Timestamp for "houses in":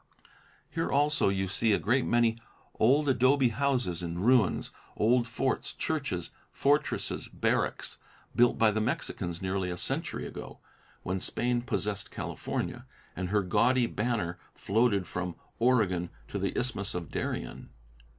3.49-4.17